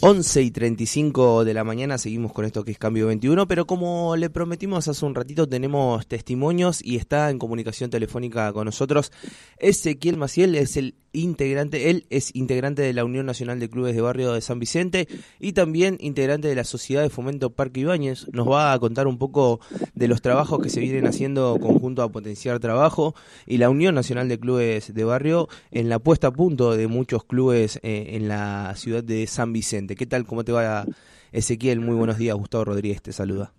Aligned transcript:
11 0.00 0.42
y 0.42 0.50
35 0.52 1.44
de 1.44 1.54
la 1.54 1.64
mañana 1.64 1.98
seguimos 1.98 2.32
con 2.32 2.44
esto 2.44 2.64
que 2.64 2.70
es 2.70 2.78
Cambio 2.78 3.08
21, 3.08 3.48
pero 3.48 3.66
como 3.66 4.14
le 4.14 4.30
prometimos 4.30 4.86
hace 4.86 5.04
un 5.04 5.14
ratito 5.14 5.48
tenemos 5.48 6.06
testimonios 6.06 6.80
y 6.84 6.96
está 6.96 7.30
en 7.30 7.38
comunicación 7.38 7.90
telefónica 7.90 8.52
con 8.52 8.66
nosotros 8.66 9.10
Ezequiel 9.58 10.16
Maciel, 10.16 10.54
es 10.54 10.76
el 10.76 10.94
integrante, 11.12 11.90
él 11.90 12.06
es 12.10 12.34
integrante 12.34 12.82
de 12.82 12.92
la 12.92 13.04
Unión 13.04 13.26
Nacional 13.26 13.60
de 13.60 13.68
Clubes 13.68 13.94
de 13.94 14.00
Barrio 14.00 14.32
de 14.32 14.40
San 14.40 14.58
Vicente 14.58 15.08
y 15.38 15.52
también 15.52 15.96
integrante 16.00 16.48
de 16.48 16.54
la 16.54 16.64
Sociedad 16.64 17.02
de 17.02 17.10
Fomento 17.10 17.50
Parque 17.50 17.80
Ibáñez. 17.80 18.26
Nos 18.32 18.48
va 18.48 18.72
a 18.72 18.78
contar 18.78 19.06
un 19.06 19.18
poco 19.18 19.60
de 19.94 20.08
los 20.08 20.22
trabajos 20.22 20.60
que 20.60 20.70
se 20.70 20.80
vienen 20.80 21.06
haciendo 21.06 21.58
conjunto 21.60 22.02
a 22.02 22.10
potenciar 22.10 22.58
trabajo 22.58 23.14
y 23.46 23.58
la 23.58 23.70
Unión 23.70 23.94
Nacional 23.94 24.28
de 24.28 24.38
Clubes 24.38 24.94
de 24.94 25.04
Barrio 25.04 25.48
en 25.70 25.88
la 25.88 25.98
puesta 25.98 26.28
a 26.28 26.32
punto 26.32 26.76
de 26.76 26.86
muchos 26.88 27.24
clubes 27.24 27.80
eh, 27.82 28.16
en 28.16 28.28
la 28.28 28.72
ciudad 28.76 29.02
de 29.02 29.26
San 29.26 29.52
Vicente. 29.52 29.96
¿Qué 29.96 30.06
tal? 30.06 30.26
¿Cómo 30.26 30.44
te 30.44 30.52
va 30.52 30.84
Ezequiel? 31.32 31.80
Muy 31.80 31.94
buenos 31.94 32.18
días. 32.18 32.36
Gustavo 32.36 32.66
Rodríguez 32.66 33.02
te 33.02 33.12
saluda. 33.12 33.52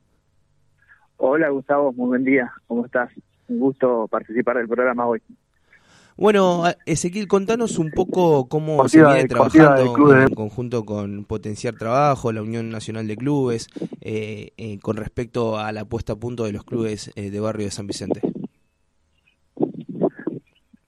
Hola 1.18 1.50
Gustavo, 1.50 1.92
muy 1.92 2.08
buen 2.08 2.24
día. 2.24 2.52
¿Cómo 2.68 2.86
estás? 2.86 3.12
Un 3.50 3.60
gusto 3.60 4.08
participar 4.08 4.58
del 4.58 4.68
programa 4.68 5.06
hoy. 5.06 5.22
Bueno, 6.20 6.64
Ezequiel, 6.86 7.30
contanos 7.30 7.80
un 7.80 7.92
poco 7.92 8.50
cómo 8.50 8.86
se 8.90 9.02
viene 9.02 9.24
trabajando 9.24 10.20
en 10.20 10.36
conjunto 10.36 10.84
con 10.84 11.24
Potenciar 11.24 11.76
Trabajo, 11.76 12.34
la 12.34 12.42
Unión 12.42 12.70
Nacional 12.70 13.08
de 13.08 13.16
Clubes, 13.16 13.70
eh, 14.02 14.52
eh, 14.58 14.80
con 14.82 14.98
respecto 14.98 15.58
a 15.58 15.72
la 15.72 15.86
puesta 15.86 16.14
a 16.14 16.16
punto 16.18 16.44
de 16.44 16.52
los 16.52 16.66
clubes 16.66 17.10
eh, 17.16 17.32
de 17.32 17.40
barrio 17.40 17.68
de 17.68 17.72
San 17.72 17.88
Vicente. 17.88 18.20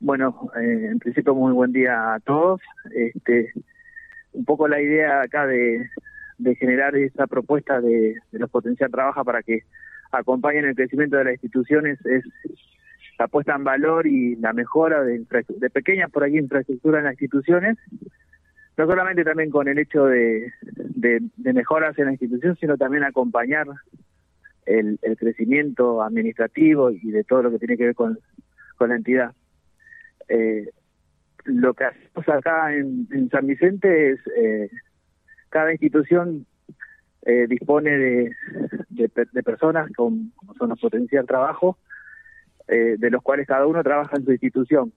Bueno, 0.02 0.52
en 0.60 1.00
principio 1.00 1.34
muy 1.34 1.54
buen 1.54 1.72
día 1.72 2.16
a 2.16 2.20
todos. 2.20 2.60
Este, 2.94 3.54
un 4.34 4.44
poco 4.44 4.68
la 4.68 4.82
idea 4.82 5.22
acá 5.22 5.48
de, 5.48 5.90
generar 6.60 6.94
esa 6.98 7.26
propuesta 7.26 7.80
de, 7.80 8.16
los 8.34 8.50
potencial 8.50 8.92
trabaja 8.92 9.24
para 9.24 9.42
que 9.44 9.62
acompañen 10.12 10.66
el 10.66 10.76
crecimiento 10.76 11.16
de 11.16 11.24
las 11.24 11.34
instituciones 11.36 12.06
es 12.06 12.26
la 13.22 13.28
puesta 13.28 13.54
en 13.56 13.64
valor 13.64 14.08
y 14.08 14.36
la 14.38 14.52
mejora 14.52 15.04
de, 15.04 15.24
de 15.48 15.70
pequeñas 15.70 16.10
por 16.10 16.24
aquí 16.24 16.40
infraestructuras 16.40 17.00
en 17.00 17.06
las 17.06 17.14
instituciones, 17.14 17.78
no 18.78 18.88
solamente 18.88 19.24
también 19.24 19.52
con 19.52 19.68
el 19.68 19.78
hecho 19.78 20.06
de, 20.06 20.52
de, 20.64 21.54
mejoras 21.54 21.96
en 22.00 22.06
la 22.06 22.14
institución, 22.14 22.58
sino 22.60 22.78
también 22.78 23.04
acompañar 23.04 23.68
el, 24.66 24.98
crecimiento 25.20 26.02
administrativo 26.02 26.90
y 26.90 27.12
de 27.12 27.24
todo 27.24 27.44
lo 27.44 27.52
que 27.52 27.60
tiene 27.60 27.78
que 27.78 27.86
ver 27.86 27.96
con, 27.96 28.18
con 28.76 28.90
la 28.90 28.96
entidad. 28.96 29.34
Eh, 30.28 30.72
lo 31.44 31.76
que 31.76 31.84
hacemos 31.84 32.28
acá 32.28 32.74
en, 32.74 33.30
San 33.30 33.46
Vicente 33.46 34.14
es, 34.14 34.20
eh, 34.36 34.72
cada 35.50 35.72
institución 35.72 36.48
eh, 37.22 37.46
dispone 37.48 37.92
de, 37.92 38.36
de, 38.90 39.44
personas 39.44 39.92
con, 39.96 40.34
los 40.60 40.80
potencial 40.80 41.28
trabajo, 41.28 41.78
eh, 42.72 42.96
de 42.98 43.10
los 43.10 43.22
cuales 43.22 43.46
cada 43.46 43.68
uno 43.68 43.84
trabaja 43.84 44.16
en 44.16 44.24
su 44.24 44.32
institución. 44.32 44.94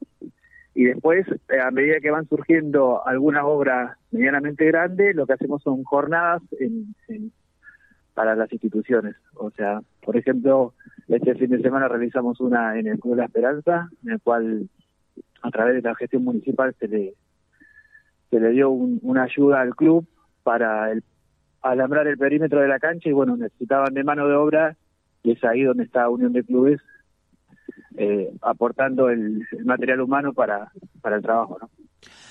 Y 0.77 0.84
después, 0.84 1.27
a 1.61 1.72
medida 1.72 1.98
que 1.98 2.12
van 2.12 2.28
surgiendo 2.28 3.05
algunas 3.05 3.42
obras 3.42 3.98
medianamente 4.12 4.64
grandes, 4.67 5.17
lo 5.17 5.27
que 5.27 5.33
hacemos 5.33 5.61
son 5.61 5.83
jornadas 5.83 6.41
para 8.14 8.36
las 8.36 8.52
instituciones. 8.52 9.17
O 9.34 9.50
sea, 9.50 9.80
por 10.05 10.17
ejemplo, 10.17 10.72
este 11.08 11.34
fin 11.34 11.50
de 11.50 11.62
semana 11.62 11.89
realizamos 11.89 12.41
una 12.41 12.78
en 12.78 12.86
el 12.86 13.00
Club 13.00 13.17
de 13.17 13.22
la 13.22 13.27
Esperanza, 13.27 13.89
en 14.05 14.12
el 14.12 14.20
cual 14.20 14.69
a 15.42 15.50
través 15.50 15.75
de 15.75 15.83
la 15.83 15.97
gestión 15.97 16.22
municipal 16.22 16.77
se 16.78 16.86
le 16.86 17.14
se 18.30 18.39
le 18.39 18.50
dio 18.50 18.70
una 18.70 19.25
ayuda 19.25 19.61
al 19.61 19.75
club 19.75 20.06
para 20.45 20.92
alambrar 21.61 22.06
el 22.06 22.19
perímetro 22.19 22.61
de 22.61 22.69
la 22.69 22.78
cancha 22.78 23.08
y 23.08 23.12
bueno 23.12 23.36
necesitaban 23.36 23.95
de 23.95 24.05
mano 24.05 24.28
de 24.28 24.34
obra 24.34 24.77
y 25.23 25.33
es 25.33 25.45
ahí 25.45 25.63
donde 25.63 25.84
está 25.84 26.08
Unión 26.08 26.33
de 26.33 26.45
Clubes 26.45 26.80
eh, 27.97 28.31
aportando 28.43 29.09
el, 29.09 29.47
material 29.65 30.01
humano 30.01 30.33
para, 30.33 30.73
para 31.01 31.17
el 31.17 31.23
trabajo 31.23 31.59
¿no? 31.61 31.71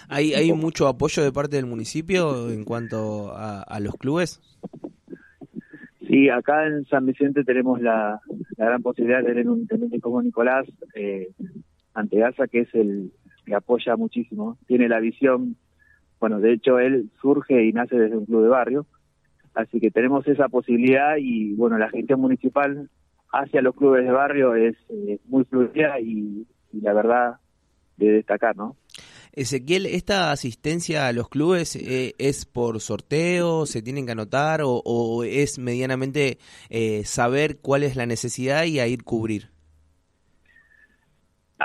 ¿Hay, 0.09 0.33
¿Hay 0.33 0.51
mucho 0.53 0.87
apoyo 0.87 1.23
de 1.23 1.31
parte 1.31 1.55
del 1.55 1.65
municipio 1.65 2.49
en 2.49 2.65
cuanto 2.65 3.33
a, 3.35 3.79
los 3.79 3.95
clubes? 3.95 4.41
Sí, 6.07 6.29
acá 6.29 6.67
en 6.67 6.85
San 6.85 7.05
Vicente 7.05 7.43
tenemos 7.43 7.81
la, 7.81 8.19
gran 8.57 8.81
posibilidad 8.81 9.19
de 9.19 9.27
tener 9.27 9.49
un 9.49 9.61
intendente 9.61 9.99
como 9.99 10.21
Nicolás, 10.21 10.67
eh, 10.93 11.31
Antegaza, 11.93 12.47
que 12.47 12.61
es 12.61 12.75
el 12.75 13.11
que 13.45 13.55
apoya 13.55 13.95
muchísimo, 13.95 14.57
tiene 14.67 14.87
la 14.87 14.99
visión, 14.99 15.57
bueno, 16.19 16.39
de 16.39 16.53
hecho 16.53 16.79
él 16.79 17.09
surge 17.21 17.65
y 17.65 17.73
nace 17.73 17.97
desde 17.97 18.17
un 18.17 18.25
club 18.25 18.43
de 18.43 18.49
barrio, 18.49 18.85
así 19.53 19.79
que 19.79 19.91
tenemos 19.91 20.27
esa 20.27 20.47
posibilidad 20.47 21.15
y 21.17 21.53
bueno, 21.53 21.77
la 21.77 21.89
gestión 21.89 22.21
municipal 22.21 22.89
hacia 23.33 23.61
los 23.61 23.75
clubes 23.75 24.05
de 24.05 24.11
barrio 24.11 24.55
es 24.55 24.75
eh, 24.89 25.19
muy 25.25 25.43
fluida 25.43 25.99
y, 25.99 26.47
la 26.71 26.93
verdad 26.93 27.35
de 27.97 28.13
destacar, 28.13 28.55
¿no? 28.55 28.75
Ezequiel, 29.33 29.85
¿esta 29.85 30.31
asistencia 30.31 31.07
a 31.07 31.13
los 31.13 31.27
clubes 31.29 31.75
eh, 31.75 32.13
es 32.17 32.45
por 32.45 32.79
sorteo? 32.79 33.65
¿Se 33.65 33.81
tienen 33.81 34.05
que 34.05 34.13
anotar? 34.13 34.61
¿O, 34.63 35.23
es 35.23 35.59
medianamente 35.59 36.37
eh, 36.69 37.03
saber 37.03 37.57
cuál 37.59 37.83
es 37.83 37.95
la 37.95 38.05
necesidad 38.05 38.65
y 38.65 38.79
a 38.79 38.87
ir 38.87 39.03
cubrir? 39.03 39.53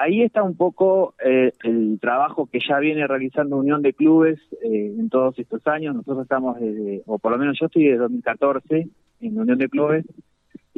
ahí 0.00 0.22
está 0.22 0.42
un 0.42 0.56
poco 0.56 1.14
eh, 1.24 1.52
el 1.64 1.98
trabajo 2.00 2.46
que 2.46 2.60
ya 2.66 2.78
viene 2.78 3.06
realizando 3.06 3.56
Unión 3.56 3.82
de 3.82 3.92
Clubes 3.92 4.38
eh, 4.62 4.94
en 4.98 5.08
todos 5.08 5.38
estos 5.38 5.66
años. 5.66 5.94
Nosotros 5.94 6.22
estamos 6.22 6.58
desde, 6.58 7.02
o 7.06 7.18
por 7.18 7.32
lo 7.32 7.38
menos 7.38 7.58
yo 7.60 7.66
estoy 7.66 7.84
desde 7.84 7.98
2014 7.98 8.88
en 9.20 9.38
Unión 9.38 9.58
de 9.58 9.68
Clubes, 9.68 10.04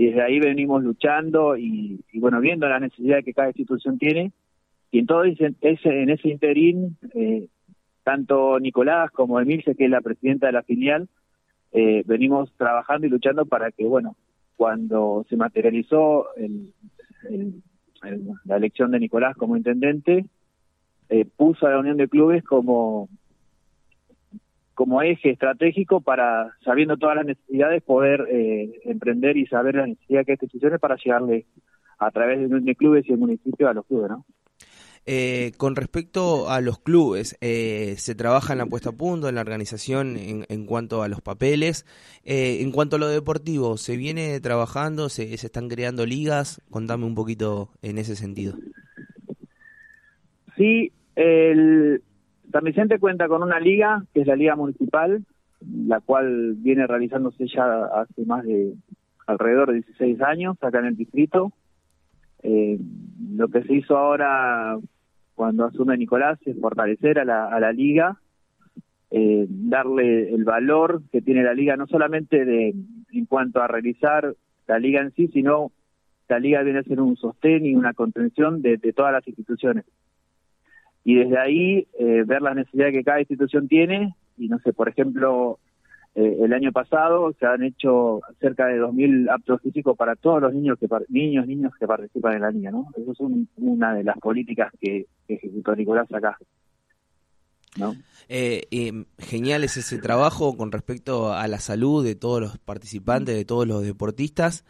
y 0.00 0.06
desde 0.06 0.22
ahí 0.22 0.40
venimos 0.40 0.82
luchando 0.82 1.56
y, 1.56 2.00
bueno, 2.14 2.40
viendo 2.40 2.68
la 2.68 2.80
necesidad 2.80 3.22
que 3.24 3.34
cada 3.34 3.48
institución 3.48 3.98
tiene. 3.98 4.32
Y 4.90 5.00
en 5.00 5.06
todo 5.06 5.24
ese, 5.24 5.54
en 5.60 6.10
ese 6.10 6.28
interín, 6.28 6.96
eh, 7.14 7.48
tanto 8.02 8.58
Nicolás 8.58 9.10
como 9.10 9.38
Emilce, 9.40 9.74
que 9.74 9.84
es 9.84 9.90
la 9.90 10.00
presidenta 10.00 10.46
de 10.46 10.52
la 10.52 10.62
filial, 10.62 11.08
venimos 11.72 12.52
trabajando 12.56 13.06
y 13.06 13.10
luchando 13.10 13.46
para 13.46 13.70
que, 13.70 13.84
bueno, 13.84 14.16
cuando 14.56 15.24
se 15.28 15.36
materializó 15.36 16.34
el 16.36 16.72
la 18.44 18.56
elección 18.56 18.90
de 18.90 19.00
Nicolás 19.00 19.36
como 19.36 19.56
intendente, 19.56 20.26
eh, 21.08 21.24
puso 21.24 21.66
a 21.66 21.70
la 21.70 21.78
Unión 21.78 21.96
de 21.96 22.08
Clubes 22.08 22.42
como 22.44 23.08
como 24.80 25.02
eje 25.02 25.28
estratégico 25.28 26.00
para, 26.00 26.56
sabiendo 26.64 26.96
todas 26.96 27.16
las 27.16 27.26
necesidades, 27.26 27.82
poder 27.82 28.26
eh, 28.30 28.80
emprender 28.86 29.36
y 29.36 29.44
saber 29.44 29.74
la 29.74 29.86
necesidad 29.86 30.24
que 30.24 30.32
hay 30.32 30.38
instituciones 30.40 30.80
para 30.80 30.96
llegarle 30.96 31.44
a 31.98 32.10
través 32.10 32.48
de 32.48 32.60
de 32.60 32.74
Clubes 32.74 33.04
y 33.06 33.12
el 33.12 33.18
municipio 33.18 33.68
a 33.68 33.74
los 33.74 33.84
clubes, 33.84 34.08
¿no? 34.08 34.24
Eh, 35.04 35.52
con 35.58 35.76
respecto 35.76 36.48
a 36.48 36.62
los 36.62 36.78
clubes, 36.78 37.36
eh, 37.42 37.96
se 37.98 38.14
trabaja 38.14 38.54
en 38.54 38.60
la 38.60 38.64
puesta 38.64 38.88
a 38.88 38.92
punto, 38.92 39.28
en 39.28 39.34
la 39.34 39.42
organización 39.42 40.16
en, 40.16 40.64
cuanto 40.64 41.02
a 41.02 41.08
los 41.08 41.20
papeles. 41.20 41.84
Eh, 42.24 42.62
en 42.62 42.72
cuanto 42.72 42.96
a 42.96 42.98
lo 43.00 43.08
deportivo, 43.08 43.76
¿se 43.76 43.98
viene 43.98 44.40
trabajando? 44.40 45.10
Se, 45.10 45.34
están 45.34 45.68
creando 45.68 46.06
ligas? 46.06 46.62
Contame 46.70 47.04
un 47.04 47.14
poquito 47.14 47.68
en 47.82 47.98
ese 47.98 48.16
sentido. 48.16 48.54
Sí, 50.56 50.90
el 51.16 52.02
San 52.50 52.64
Vicente 52.64 52.98
cuenta 52.98 53.28
con 53.28 53.42
una 53.42 53.60
liga, 53.60 54.04
que 54.12 54.22
es 54.22 54.26
la 54.26 54.36
Liga 54.36 54.56
Municipal, 54.56 55.24
la 55.86 56.00
cual 56.00 56.54
viene 56.56 56.86
realizándose 56.86 57.46
ya 57.46 57.84
hace 57.84 58.24
más 58.24 58.44
de 58.44 58.74
alrededor 59.26 59.68
de 59.68 59.74
16 59.74 60.20
años 60.22 60.56
acá 60.60 60.80
en 60.80 60.86
el 60.86 60.96
distrito. 60.96 61.52
lo 62.42 63.48
que 63.48 63.62
se 63.62 63.74
hizo 63.74 63.96
ahora 63.96 64.78
cuando 65.34 65.64
asume 65.64 65.96
Nicolás 65.96 66.38
es 66.44 66.58
fortalecer 66.60 67.18
a 67.18 67.24
la, 67.24 67.46
a 67.46 67.60
la 67.60 67.72
liga, 67.72 68.18
eh, 69.10 69.46
darle 69.48 70.32
el 70.32 70.44
valor 70.44 71.02
que 71.10 71.20
tiene 71.20 71.42
la 71.42 71.54
liga, 71.54 71.76
no 71.76 71.86
solamente 71.86 72.44
de 72.44 72.74
en 73.12 73.26
cuanto 73.26 73.60
a 73.60 73.66
realizar 73.66 74.34
la 74.68 74.78
liga 74.78 75.00
en 75.00 75.12
sí, 75.12 75.28
sino 75.28 75.72
la 76.28 76.38
liga 76.38 76.62
viene 76.62 76.78
a 76.78 76.84
ser 76.84 77.00
un 77.00 77.16
sostén 77.16 77.66
y 77.66 77.74
una 77.74 77.92
contención 77.92 78.62
de, 78.62 78.78
todas 78.94 79.12
las 79.12 79.26
instituciones. 79.26 79.84
Y 81.04 81.14
desde 81.14 81.38
ahí 81.38 81.86
eh, 81.98 82.24
ver 82.26 82.42
la 82.42 82.54
necesidad 82.54 82.90
que 82.90 83.04
cada 83.04 83.20
institución 83.20 83.68
tiene, 83.68 84.14
y 84.36 84.48
no 84.48 84.58
sé, 84.58 84.72
por 84.72 84.88
ejemplo, 84.88 85.58
eh, 86.14 86.38
el 86.42 86.52
año 86.52 86.72
pasado 86.72 87.32
se 87.38 87.46
han 87.46 87.62
hecho 87.62 88.20
cerca 88.40 88.66
de 88.66 88.80
2.000 88.80 89.30
aptos 89.30 89.62
físicos 89.62 89.96
para 89.96 90.16
todos 90.16 90.42
los 90.42 90.52
niños 90.52 90.78
que 90.78 90.88
niños 91.08 91.46
niños 91.46 91.72
que 91.78 91.86
participan 91.86 92.34
en 92.34 92.42
la 92.42 92.50
liga, 92.50 92.70
¿no? 92.70 92.88
Eso 92.96 93.12
es 93.12 93.20
una 93.56 93.94
de 93.94 94.04
las 94.04 94.18
políticas 94.18 94.72
que, 94.80 95.06
ejecutó 95.28 95.76
Nicolás 95.76 96.12
acá. 96.12 96.36
¿no? 97.78 97.94
Eh, 98.28 99.04
genial 99.18 99.62
es 99.62 99.76
ese 99.76 99.98
trabajo 99.98 100.56
con 100.56 100.72
respecto 100.72 101.32
a 101.32 101.46
la 101.46 101.60
salud 101.60 102.04
de 102.04 102.16
todos 102.16 102.40
los 102.40 102.58
participantes, 102.58 103.36
de 103.36 103.44
todos 103.44 103.68
los 103.68 103.84
deportistas. 103.84 104.64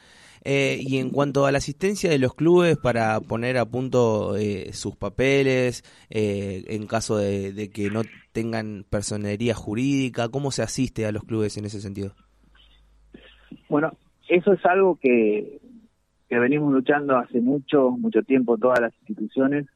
Eh, 0.45 0.79
y 0.81 0.99
en 0.99 1.11
cuanto 1.11 1.45
a 1.45 1.53
la 1.53 1.59
asistencia 1.59 2.11
de 2.11 2.19
los 2.19 2.35
clubes 2.35 2.79
para 2.79 3.21
poner 3.21 3.59
a 3.59 3.67
punto 3.67 4.37
eh, 4.37 4.73
sus 4.73 4.97
papeles, 4.97 5.83
eh, 6.09 6.65
en 6.69 6.87
caso 6.87 7.19
de, 7.19 7.71
que 7.73 7.91
no 7.91 8.03
tengan 8.33 8.85
personería 8.89 9.55
jurídica, 9.55 10.29
¿cómo 10.29 10.51
se 10.51 10.63
asiste 10.63 11.07
a 11.07 11.13
los 11.13 11.25
clubes 11.25 11.57
en 11.59 11.67
ese 11.67 11.81
sentido? 11.81 12.15
Bueno, 13.69 13.93
eso 14.29 14.53
es 14.53 14.65
algo 14.65 14.97
que, 14.97 15.61
que 16.29 16.39
venimos 16.39 16.73
luchando 16.73 17.17
hace 17.17 17.41
mucho, 17.41 17.91
mucho 17.91 18.23
tiempo 18.23 18.57
todas 18.57 18.81
las 18.81 18.95
instituciones. 19.01 19.67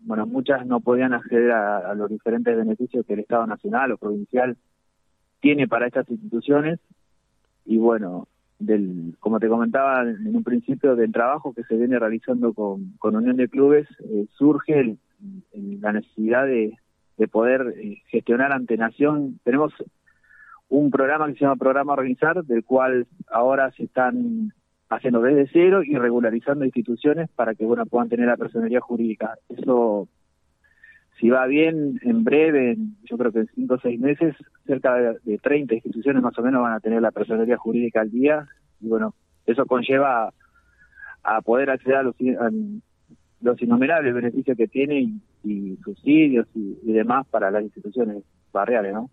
bueno, 0.00 0.26
muchas 0.26 0.66
no 0.66 0.80
podían 0.80 1.14
acceder 1.14 1.50
a 1.50 1.94
los 1.94 2.10
diferentes 2.10 2.56
beneficios 2.56 3.04
que 3.06 3.14
el 3.14 3.20
Estado 3.20 3.46
Nacional 3.46 3.92
o 3.92 3.96
Provincial 3.96 4.56
tiene 5.40 5.66
para 5.66 5.86
estas 5.86 6.08
instituciones 6.10 6.78
y 7.66 7.78
bueno, 7.78 8.28
del, 8.66 9.16
como 9.20 9.40
te 9.40 9.48
comentaba 9.48 10.02
en 10.02 10.34
un 10.34 10.44
principio, 10.44 10.96
del 10.96 11.12
trabajo 11.12 11.52
que 11.54 11.64
se 11.64 11.76
viene 11.76 11.98
realizando 11.98 12.52
con, 12.52 12.96
Unión 13.02 13.36
de 13.36 13.48
Clubes, 13.48 13.88
eh, 14.00 14.26
surge 14.36 14.96
la 15.52 15.92
necesidad 15.92 16.46
de, 16.46 16.76
de 17.16 17.28
poder 17.28 17.74
eh, 17.78 18.02
gestionar 18.08 18.52
ante 18.52 18.76
Nación. 18.76 19.40
Tenemos 19.44 19.72
un 20.68 20.90
programa 20.90 21.26
que 21.26 21.34
se 21.34 21.40
llama 21.40 21.56
Programa 21.56 21.92
Organizar, 21.92 22.44
del 22.44 22.64
cual 22.64 23.06
ahora 23.30 23.70
se 23.72 23.84
están 23.84 24.52
haciendo 24.88 25.22
desde 25.22 25.48
cero 25.52 25.82
y 25.82 25.96
regularizando 25.96 26.64
instituciones 26.64 27.28
para 27.30 27.54
que 27.54 27.64
bueno 27.64 27.86
puedan 27.86 28.08
tener 28.08 28.26
la 28.26 28.36
personalidad 28.36 28.80
jurídica. 28.80 29.36
Eso 29.48 30.08
si 31.18 31.30
va 31.30 31.46
bien, 31.46 32.00
en 32.02 32.24
breve, 32.24 32.76
yo 33.04 33.16
creo 33.16 33.32
que 33.32 33.40
en 33.40 33.48
cinco 33.54 33.74
o 33.74 33.80
seis 33.80 34.00
meses, 34.00 34.34
cerca 34.66 34.94
de, 35.24 35.38
30 35.38 35.74
instituciones 35.74 36.22
más 36.22 36.36
o 36.38 36.42
menos 36.42 36.62
van 36.62 36.72
a 36.72 36.80
tener 36.80 37.00
la 37.00 37.12
personalidad 37.12 37.56
jurídica 37.56 38.00
al 38.00 38.10
día. 38.10 38.46
Y 38.80 38.88
bueno, 38.88 39.14
eso 39.46 39.64
conlleva 39.66 40.32
a, 41.22 41.40
poder 41.42 41.70
acceder 41.70 41.98
a 41.98 42.02
los, 42.02 42.16
los 43.40 43.62
innumerables 43.62 44.14
beneficios 44.14 44.56
que 44.56 44.66
tiene 44.66 45.18
y, 45.44 45.76
subsidios 45.84 46.46
y, 46.54 46.92
demás 46.92 47.26
para 47.28 47.50
las 47.50 47.62
instituciones 47.62 48.24
barriales, 48.52 48.94
¿no? 48.94 49.10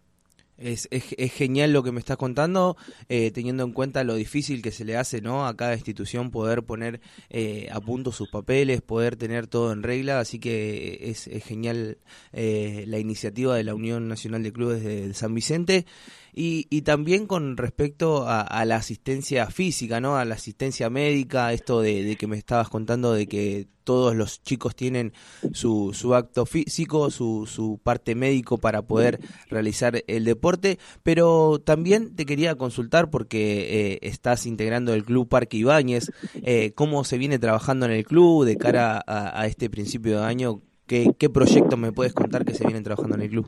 Es, 0.61 0.87
es, 0.91 1.33
genial 1.33 1.73
lo 1.73 1.81
que 1.81 1.91
me 1.91 1.99
estás 1.99 2.17
contando, 2.17 2.77
eh, 3.09 3.31
teniendo 3.31 3.63
en 3.63 3.71
cuenta 3.71 4.03
lo 4.03 4.13
difícil 4.13 4.61
que 4.61 4.71
se 4.71 4.85
le 4.85 4.95
hace 4.95 5.19
¿no? 5.19 5.47
a 5.47 5.57
cada 5.57 5.73
institución 5.73 6.29
poder 6.29 6.63
poner 6.63 7.01
eh, 7.31 7.67
a 7.71 7.81
punto 7.81 8.11
sus 8.11 8.29
papeles, 8.29 8.81
poder 8.81 9.15
tener 9.15 9.47
todo 9.47 9.71
en 9.71 9.81
regla, 9.81 10.19
así 10.19 10.37
que 10.37 11.09
es, 11.09 11.25
es 11.25 11.43
genial 11.43 11.97
eh, 12.31 12.83
la 12.87 12.99
iniciativa 12.99 13.55
de 13.55 13.63
la 13.63 13.73
Unión 13.73 14.07
Nacional 14.07 14.43
de 14.43 14.53
Clubes 14.53 14.83
de 14.83 15.13
San 15.15 15.33
Vicente. 15.33 15.85
Y, 16.33 16.67
y 16.69 16.83
también 16.83 17.27
con 17.27 17.57
respecto 17.57 18.25
a, 18.27 18.65
la 18.65 18.77
asistencia 18.77 19.47
física, 19.47 19.99
¿no? 19.99 20.17
A 20.17 20.25
la 20.25 20.35
asistencia 20.35 20.89
médica, 20.89 21.53
esto 21.53 21.81
de, 21.81 22.15
que 22.17 22.27
me 22.27 22.37
estabas 22.37 22.69
contando 22.69 23.13
de 23.13 23.27
que 23.27 23.67
todos 23.83 24.15
los 24.15 24.41
chicos 24.43 24.75
tienen 24.75 25.11
su, 25.53 25.91
su 25.93 26.13
acto 26.15 26.45
físico, 26.45 27.09
su, 27.09 27.47
su 27.47 27.79
parte 27.83 28.15
médico 28.15 28.57
para 28.59 28.83
poder 28.83 29.19
realizar 29.49 30.03
el 30.07 30.23
deporte, 30.23 30.77
pero 31.03 31.59
también 31.59 32.15
te 32.15 32.25
quería 32.25 32.55
consultar 32.55 33.09
porque 33.09 33.93
eh, 33.93 33.99
estás 34.03 34.45
integrando 34.45 34.93
el 34.93 35.03
Club 35.03 35.27
Parque 35.27 35.57
Ibáñez, 35.57 36.11
eh, 36.43 36.73
cómo 36.75 37.03
se 37.03 37.17
viene 37.17 37.39
trabajando 37.39 37.87
en 37.87 37.93
el 37.93 38.05
club 38.05 38.45
de 38.45 38.57
cara 38.57 39.03
a, 39.05 39.41
a 39.41 39.47
este 39.47 39.69
principio 39.69 40.19
de 40.19 40.25
año, 40.25 40.61
¿Qué, 40.91 41.15
¿qué 41.17 41.29
proyectos 41.29 41.79
me 41.79 41.93
puedes 41.93 42.11
contar 42.11 42.43
que 42.43 42.53
se 42.53 42.65
vienen 42.65 42.83
trabajando 42.83 43.15
en 43.15 43.21
el 43.21 43.29
club? 43.29 43.47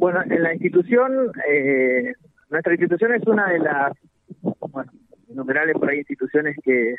Bueno, 0.00 0.22
en 0.24 0.42
la 0.42 0.54
institución, 0.54 1.30
eh, 1.46 2.14
nuestra 2.48 2.72
institución 2.72 3.12
es 3.12 3.22
una 3.26 3.48
de 3.48 3.58
las, 3.58 3.92
bueno, 4.72 4.90
innumerables 5.28 5.76
por 5.76 5.90
ahí 5.90 5.98
instituciones 5.98 6.56
que, 6.64 6.94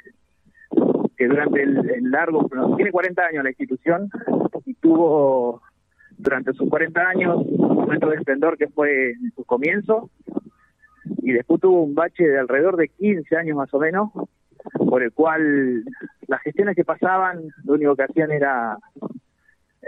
que 1.17 1.27
durante 1.27 1.63
el, 1.63 2.11
largo, 2.11 2.47
tiene 2.75 2.91
40 2.91 3.25
años 3.25 3.43
la 3.43 3.49
institución 3.49 4.07
y 4.67 4.75
tuvo 4.75 5.63
durante 6.11 6.53
sus 6.53 6.69
40 6.69 7.01
años 7.01 7.37
un 7.43 7.73
momento 7.73 8.07
de 8.07 8.17
esplendor 8.17 8.55
que 8.55 8.67
fue 8.67 9.13
en 9.13 9.31
su 9.35 9.45
comienzo 9.45 10.11
y 11.23 11.31
después 11.31 11.59
tuvo 11.59 11.81
un 11.81 11.95
bache 11.95 12.23
de 12.23 12.37
alrededor 12.37 12.77
de 12.77 12.89
15 12.89 13.35
años 13.35 13.57
más 13.57 13.73
o 13.73 13.79
menos, 13.79 14.11
por 14.75 15.01
el 15.01 15.11
cual 15.11 15.83
las 16.27 16.41
gestiones 16.43 16.75
que 16.75 16.85
pasaban 16.85 17.41
lo 17.63 17.73
único 17.73 17.95
que 17.95 18.03
hacían 18.03 18.29
era 18.29 18.77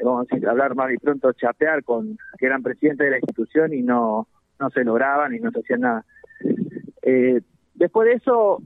vamos 0.03 0.27
a 0.31 0.49
hablar 0.49 0.75
más 0.75 0.91
y 0.91 0.97
pronto, 0.97 1.31
chapear 1.33 1.83
con 1.83 2.17
que 2.37 2.45
eran 2.45 2.63
presidentes 2.63 3.05
de 3.05 3.11
la 3.11 3.17
institución 3.17 3.73
y 3.73 3.81
no, 3.81 4.27
no 4.59 4.69
se 4.69 4.83
lograban 4.83 5.33
y 5.33 5.39
no 5.39 5.51
se 5.51 5.59
hacían 5.59 5.81
nada. 5.81 6.05
Eh, 7.01 7.41
después 7.73 8.07
de 8.07 8.15
eso 8.15 8.61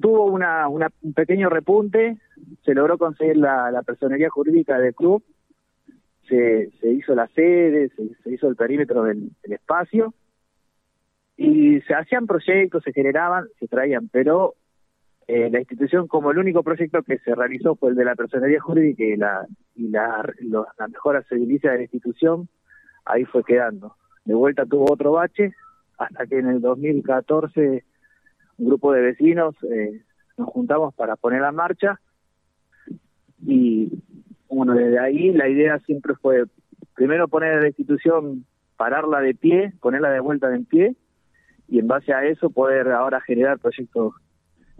tuvo 0.00 0.26
una, 0.26 0.68
un 0.68 0.84
pequeño 1.14 1.48
repunte, 1.48 2.18
se 2.64 2.74
logró 2.74 2.98
conseguir 2.98 3.36
la, 3.36 3.70
la 3.70 3.82
personería 3.82 4.30
jurídica 4.30 4.78
del 4.78 4.94
club, 4.94 5.22
se, 6.28 6.70
se 6.80 6.90
hizo 6.90 7.14
la 7.14 7.26
sede, 7.28 7.90
se, 7.90 8.30
hizo 8.32 8.48
el 8.48 8.56
perímetro 8.56 9.02
del, 9.04 9.30
del, 9.42 9.52
espacio 9.52 10.14
y 11.36 11.80
se 11.82 11.94
hacían 11.94 12.26
proyectos, 12.26 12.84
se 12.84 12.92
generaban, 12.92 13.46
se 13.58 13.66
traían, 13.66 14.08
pero 14.08 14.54
eh, 15.32 15.48
la 15.48 15.60
institución 15.60 16.08
como 16.08 16.32
el 16.32 16.38
único 16.38 16.64
proyecto 16.64 17.04
que 17.04 17.18
se 17.18 17.36
realizó 17.36 17.76
fue 17.76 17.90
el 17.90 17.94
de 17.94 18.04
la 18.04 18.16
personería 18.16 18.60
jurídica 18.60 19.04
y 19.04 19.16
la 19.16 19.46
y 19.76 19.88
la, 19.88 20.24
mejora 20.88 21.24
edilicia 21.30 21.70
de 21.70 21.76
la 21.76 21.82
institución, 21.84 22.48
ahí 23.04 23.24
fue 23.26 23.44
quedando. 23.44 23.94
De 24.24 24.34
vuelta 24.34 24.66
tuvo 24.66 24.92
otro 24.92 25.12
bache, 25.12 25.54
hasta 25.98 26.26
que 26.26 26.40
en 26.40 26.48
el 26.48 26.60
2014 26.60 27.84
un 28.58 28.66
grupo 28.66 28.92
de 28.92 29.02
vecinos 29.02 29.54
eh, 29.70 30.02
nos 30.36 30.48
juntamos 30.48 30.94
para 30.94 31.14
poner 31.14 31.42
la 31.42 31.52
marcha 31.52 32.00
y 33.46 34.02
bueno, 34.48 34.74
desde 34.74 34.98
ahí 34.98 35.30
la 35.30 35.48
idea 35.48 35.78
siempre 35.86 36.16
fue 36.16 36.42
primero 36.94 37.28
poner 37.28 37.62
la 37.62 37.68
institución, 37.68 38.44
pararla 38.76 39.20
de 39.20 39.34
pie, 39.36 39.74
ponerla 39.80 40.10
de 40.10 40.18
vuelta 40.18 40.52
en 40.52 40.64
pie 40.64 40.96
y 41.68 41.78
en 41.78 41.86
base 41.86 42.12
a 42.12 42.24
eso 42.24 42.50
poder 42.50 42.90
ahora 42.90 43.20
generar 43.20 43.60
proyectos 43.60 44.14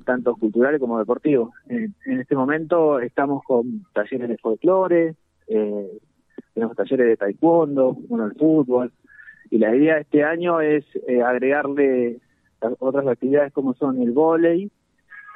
tanto 0.05 0.35
culturales 0.37 0.81
como 0.81 0.99
deportivos. 0.99 1.50
En, 1.69 1.94
este 2.06 2.35
momento 2.35 3.00
estamos 3.00 3.43
con 3.44 3.85
talleres 3.93 4.29
de 4.29 4.38
folclore, 4.38 5.14
eh, 5.49 5.99
tenemos 6.55 6.76
talleres 6.76 7.06
de 7.06 7.17
taekwondo, 7.17 7.97
uno 8.08 8.26
el 8.26 8.35
fútbol, 8.35 8.93
y 9.50 9.58
la 9.58 9.75
idea 9.75 9.97
de 9.97 10.00
este 10.02 10.25
año 10.25 10.61
es 10.61 10.85
eh, 11.08 11.23
agregarle 11.23 12.20
otras 12.79 13.06
actividades 13.06 13.52
como 13.52 13.75
son 13.75 14.00
el 14.00 14.12
vóley 14.12 14.70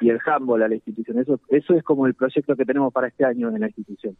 y 0.01 0.09
el 0.09 0.19
handball 0.25 0.63
a 0.63 0.67
la 0.67 0.75
institución. 0.75 1.19
Eso, 1.19 1.39
eso 1.49 1.73
es 1.73 1.83
como 1.83 2.07
el 2.07 2.13
proyecto 2.13 2.55
que 2.55 2.65
tenemos 2.65 2.93
para 2.93 3.07
este 3.07 3.25
año 3.25 3.49
en 3.49 3.61
la 3.61 3.67
institución. 3.67 4.15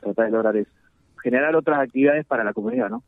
Tratar 0.00 0.26
de 0.26 0.32
lograr 0.32 0.56
eso. 0.56 0.70
Generar 1.22 1.54
otras 1.54 1.78
actividades 1.78 2.26
para 2.26 2.44
la 2.44 2.52
comunidad, 2.52 2.90
¿no? 2.90 3.02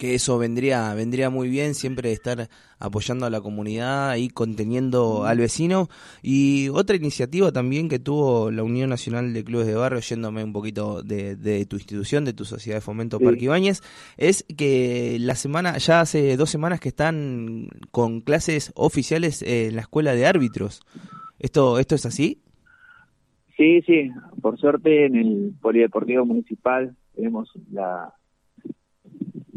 Que 0.00 0.14
eso 0.14 0.38
vendría 0.38 0.94
vendría 0.94 1.28
muy 1.28 1.50
bien 1.50 1.74
siempre 1.74 2.10
estar 2.10 2.48
apoyando 2.78 3.26
a 3.26 3.30
la 3.30 3.42
comunidad 3.42 4.16
y 4.16 4.30
conteniendo 4.30 5.26
al 5.26 5.36
vecino. 5.36 5.88
Y 6.22 6.70
otra 6.70 6.96
iniciativa 6.96 7.52
también 7.52 7.90
que 7.90 7.98
tuvo 7.98 8.50
la 8.50 8.62
Unión 8.62 8.88
Nacional 8.88 9.34
de 9.34 9.44
Clubes 9.44 9.66
de 9.66 9.74
Barrio 9.74 10.00
yéndome 10.00 10.42
un 10.42 10.54
poquito 10.54 11.02
de, 11.02 11.66
tu 11.66 11.76
institución 11.76 12.24
de 12.24 12.32
tu 12.32 12.46
sociedad 12.46 12.78
de 12.78 12.80
fomento 12.80 13.18
sí. 13.18 13.24
Parque 13.26 13.44
Ibáñez 13.44 13.82
es 14.16 14.46
que 14.56 15.18
la 15.20 15.34
semana 15.34 15.76
ya 15.76 16.00
hace 16.00 16.38
dos 16.38 16.48
semanas 16.48 16.80
que 16.80 16.88
están 16.88 17.68
con 17.90 18.22
clases 18.22 18.72
oficiales 18.76 19.42
en 19.42 19.76
la 19.76 19.82
escuela 19.82 20.14
de 20.14 20.24
árbitros. 20.24 20.80
Esto 21.38 21.78
esto 21.78 21.94
es 21.94 22.06
así 22.06 22.40
sí 23.54 23.82
sí. 23.82 24.10
Por 24.40 24.58
suerte 24.58 25.04
en 25.04 25.16
el 25.16 25.52
polideportivo 25.60 26.24
municipal 26.24 26.96
tenemos 27.14 27.52
la 27.70 28.14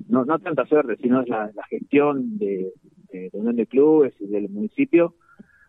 no, 0.07 0.25
no 0.25 0.39
tanta 0.39 0.65
suerte, 0.65 0.97
sino 0.97 1.21
la, 1.23 1.51
la 1.53 1.63
gestión 1.69 2.37
de, 2.37 2.73
de, 3.11 3.29
de 3.31 3.39
Unión 3.39 3.55
de 3.55 3.67
Clubes 3.67 4.13
y 4.19 4.27
del 4.27 4.49
municipio 4.49 5.15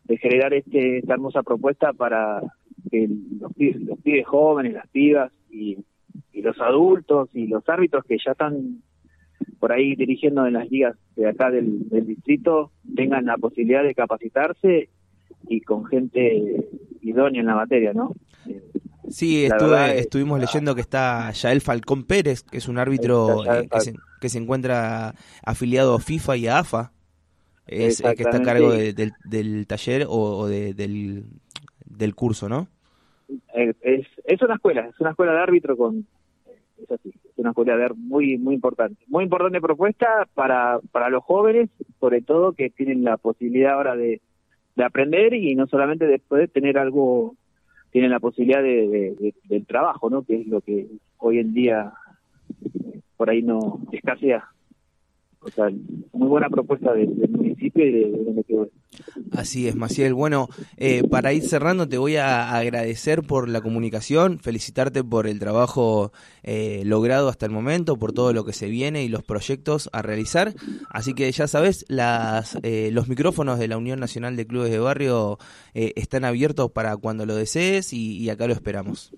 de 0.04 0.18
generar 0.18 0.52
este, 0.54 0.98
esta 0.98 1.14
hermosa 1.14 1.42
propuesta 1.42 1.92
para 1.92 2.40
que 2.90 3.08
los, 3.40 3.52
los 3.80 3.98
pibes 4.00 4.26
jóvenes, 4.26 4.74
las 4.74 4.88
pibas 4.88 5.32
y, 5.50 5.78
y 6.32 6.42
los 6.42 6.60
adultos 6.60 7.30
y 7.32 7.46
los 7.46 7.66
árbitros 7.68 8.04
que 8.04 8.18
ya 8.24 8.32
están 8.32 8.82
por 9.58 9.72
ahí 9.72 9.94
dirigiendo 9.96 10.46
en 10.46 10.54
las 10.54 10.70
ligas 10.70 10.96
de 11.16 11.28
acá 11.28 11.50
del, 11.50 11.88
del 11.88 12.06
distrito 12.06 12.72
tengan 12.94 13.26
la 13.26 13.36
posibilidad 13.36 13.82
de 13.82 13.94
capacitarse 13.94 14.90
y 15.48 15.60
con 15.60 15.84
gente 15.86 16.68
idónea 17.02 17.40
en 17.40 17.46
la 17.46 17.54
materia, 17.54 17.92
¿no? 17.92 18.14
Sí, 19.08 19.44
estuve, 19.44 19.98
estuvimos 19.98 20.40
leyendo 20.40 20.74
que 20.74 20.80
está 20.80 21.30
Yael 21.30 21.60
Falcón 21.60 22.04
Pérez, 22.04 22.42
que 22.42 22.58
es 22.58 22.68
un 22.68 22.78
árbitro 22.78 23.44
eh, 23.44 23.68
que, 23.68 23.94
que, 24.24 24.30
se, 24.30 24.38
encuentra 24.38 25.14
afiliado 25.44 25.94
a 25.94 26.00
FIFA 26.00 26.36
y 26.36 26.46
a 26.46 26.58
AFA, 26.58 26.92
es 27.66 28.00
el 28.00 28.14
que 28.14 28.22
está 28.22 28.38
a 28.38 28.42
cargo 28.42 28.72
de, 28.72 28.92
del, 28.92 29.12
del, 29.24 29.66
taller 29.66 30.06
o, 30.08 30.38
o 30.38 30.46
de, 30.46 30.74
del, 30.74 31.24
del 31.84 32.14
curso, 32.14 32.48
¿no? 32.48 32.68
Es, 33.54 34.06
es 34.24 34.42
una 34.42 34.54
escuela, 34.54 34.86
es 34.86 35.00
una 35.00 35.10
escuela 35.10 35.32
de 35.32 35.40
árbitro 35.40 35.76
con 35.76 36.06
es 36.82 36.90
así, 36.90 37.08
es 37.08 37.38
una 37.38 37.50
escuela 37.50 37.76
de 37.76 37.88
muy, 37.94 38.36
muy 38.38 38.54
importante. 38.54 39.02
Muy 39.08 39.24
importante 39.24 39.60
propuesta 39.60 40.28
para, 40.34 40.80
para 40.92 41.08
los 41.08 41.22
jóvenes, 41.22 41.70
sobre 42.00 42.20
todo 42.20 42.52
que 42.52 42.70
tienen 42.70 43.04
la 43.04 43.16
posibilidad 43.16 43.74
ahora 43.74 43.96
de, 43.96 44.20
de 44.76 44.84
aprender 44.84 45.34
y 45.34 45.54
no 45.54 45.66
solamente 45.66 46.06
después 46.06 46.40
de 46.40 46.48
tener 46.48 46.78
algo, 46.78 47.36
tienen 47.90 48.10
la 48.10 48.20
posibilidad 48.20 48.62
de, 48.62 49.34
del 49.44 49.66
trabajo, 49.66 50.10
¿no? 50.10 50.22
Que 50.24 50.40
es 50.40 50.46
lo 50.46 50.60
que 50.60 50.86
hoy 51.18 51.38
en 51.38 51.54
día 51.54 51.92
eh, 52.64 53.00
por 53.16 53.30
ahí 53.30 53.42
no 53.42 53.80
escasea. 53.92 54.44
O 55.44 55.50
sea, 55.50 55.68
muy 56.12 56.28
buena 56.28 56.48
propuesta 56.48 56.94
del, 56.94 57.10
municipio 57.28 57.84
y 57.84 57.92
de, 57.92 58.10
donde. 58.10 58.70
Así 59.32 59.68
es, 59.68 59.76
Maciel. 59.76 60.14
Bueno, 60.14 60.48
eh, 60.78 61.02
para 61.06 61.34
ir 61.34 61.42
cerrando, 61.42 61.86
te 61.86 61.98
voy 61.98 62.16
a 62.16 62.56
agradecer 62.56 63.22
por 63.22 63.50
la 63.50 63.60
comunicación, 63.60 64.38
felicitarte 64.38 65.04
por 65.04 65.26
el 65.26 65.38
trabajo 65.38 66.12
eh, 66.42 66.82
logrado 66.86 67.28
hasta 67.28 67.44
el 67.44 67.52
momento, 67.52 67.96
por 67.96 68.12
todo 68.14 68.32
lo 68.32 68.46
que 68.46 68.54
se 68.54 68.68
viene 68.68 69.04
y 69.04 69.08
los 69.08 69.22
proyectos 69.22 69.90
a 69.92 70.00
realizar. 70.00 70.54
Así 70.88 71.12
que 71.12 71.30
ya 71.30 71.46
sabes, 71.46 71.84
las, 71.88 72.56
eh, 72.62 72.88
los 72.92 73.08
micrófonos 73.08 73.58
de 73.58 73.68
la 73.68 73.76
Unión 73.76 74.00
Nacional 74.00 74.36
de 74.36 74.46
Clubes 74.46 74.70
de 74.70 74.78
Barrio 74.78 75.38
están 75.74 76.24
abiertos 76.24 76.70
para 76.70 76.96
cuando 76.96 77.26
lo 77.26 77.34
desees 77.34 77.92
y, 77.92 78.30
acá 78.30 78.46
lo 78.46 78.54
esperamos. 78.54 79.12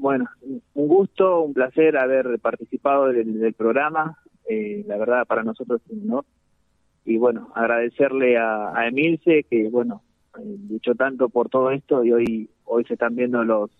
Bueno, 0.00 0.30
un 0.74 0.88
gusto, 0.88 1.42
un 1.42 1.52
placer 1.52 1.98
haber 1.98 2.38
participado 2.38 3.08
del 3.08 3.52
programa 3.52 4.16
eh, 4.48 4.82
la 4.88 4.96
verdad 4.96 5.26
para 5.26 5.44
nosotros 5.44 5.80
es 5.86 5.92
un 5.92 6.24
Y 7.04 7.18
bueno, 7.18 7.52
agradecerle 7.54 8.36
a, 8.36 8.76
a 8.76 8.88
Emilce 8.88 9.44
que, 9.48 9.68
bueno, 9.68 10.02
eh, 10.38 10.56
luchó 10.68 10.96
tanto 10.96 11.28
por 11.28 11.48
todo 11.48 11.70
esto 11.70 12.02
y 12.04 12.12
hoy 12.12 12.50
hoy 12.64 12.84
se 12.84 12.94
están 12.94 13.14
viendo 13.14 13.44
los 13.44 13.70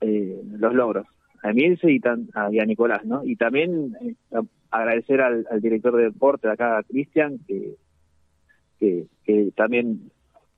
eh, 0.00 0.42
los 0.58 0.74
logros. 0.74 1.06
A 1.44 1.50
Emilce 1.50 1.92
y, 1.92 2.00
tan, 2.00 2.30
a, 2.34 2.48
Nicolás, 2.48 3.04
¿no? 3.04 3.24
Y 3.24 3.36
también 3.36 3.96
agradecer 4.70 5.20
al, 5.20 5.44
director 5.60 5.94
de 5.96 6.04
deporte 6.04 6.48
de 6.48 6.54
acá, 6.54 6.82
Cristian, 6.88 7.38
que, 7.46 7.76
que 8.80 9.52
también 9.54 10.10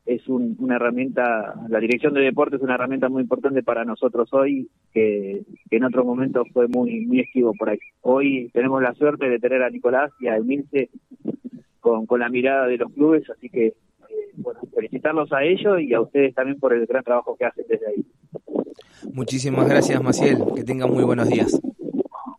es 0.07 0.29
una 0.29 0.77
herramienta, 0.77 1.55
la 1.69 1.81
dirección 1.81 2.13
de 2.13 2.21
deporte 2.21 2.57
es 2.57 2.63
una 2.63 2.75
herramienta 2.75 3.09
muy 3.09 3.23
importante 3.23 3.63
para 3.63 3.85
nosotros 3.85 4.29
hoy, 4.33 4.69
que, 4.93 5.43
en 5.71 5.85
otro 5.85 6.05
momento 6.05 6.45
fue 6.53 6.69
muy, 6.69 7.07
muy 7.07 7.21
esquivo 7.21 7.55
por 7.55 7.71
ahí. 7.71 7.79
Hoy 8.03 8.51
tenemos 8.53 8.83
la 8.83 8.95
suerte 8.95 9.29
de 9.29 9.39
tener 9.39 9.63
a 9.63 9.71
Nicolás 9.71 10.13
y 10.21 10.27
a 10.27 10.37
Emilce 10.37 10.91
con, 11.81 12.07
con 12.07 12.21
la 12.21 12.29
mirada 12.29 12.67
de 12.67 12.77
los 12.77 12.93
clubes, 12.93 13.29
así 13.31 13.49
que, 13.49 13.67
eh, 13.67 13.75
bueno, 14.37 14.61
felicitarlos 14.75 15.33
a 15.33 15.43
ellos 15.43 15.81
y 15.81 15.95
a 15.95 16.01
ustedes 16.01 16.35
también 16.35 16.59
por 16.59 16.75
el 16.75 16.87
gran 16.87 17.03
trabajo 17.03 17.37
que 17.37 17.47
hacen 17.47 17.65
desde 17.69 17.87
ahí. 17.87 18.05
Muchísimas 19.13 19.69
gracias, 19.69 20.03
Maciel. 20.03 20.39
Que 20.55 20.65
tengan 20.65 20.91
muy 20.91 21.05
buenos 21.05 21.29
días. 21.29 21.61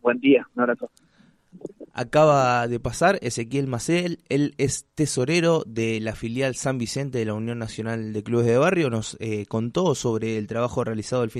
Buen 0.02 0.20
día, 0.20 0.46
un 0.54 0.62
abrazo 0.62 0.90
acaba 1.96 2.68
de 2.68 2.78
pasar 2.78 3.18
Ezequiel 3.22 3.66
Macel, 3.66 4.20
él 4.28 4.54
es 4.58 4.84
tesorero 4.94 5.64
de 5.66 5.98
la 6.00 6.14
filial 6.14 6.54
San 6.54 6.76
Vicente 6.76 7.18
de 7.18 7.24
la 7.24 7.32
Unión 7.32 7.58
Nacional 7.58 8.12
de 8.12 8.22
Clubes 8.22 8.46
de 8.46 8.58
Barrio, 8.58 8.90
nos 8.90 9.16
eh, 9.18 9.46
contó 9.46 9.94
sobre 9.94 10.36
el 10.36 10.46
trabajo 10.46 10.84
realizado 10.84 11.24
el 11.24 11.30
fin 11.30 11.34